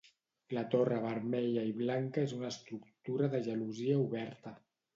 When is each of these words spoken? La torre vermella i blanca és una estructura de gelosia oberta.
La 0.57 0.61
torre 0.75 0.97
vermella 1.03 1.65
i 1.73 1.75
blanca 1.83 2.23
és 2.29 2.35
una 2.39 2.51
estructura 2.55 3.31
de 3.37 3.45
gelosia 3.51 4.03
oberta. 4.09 4.59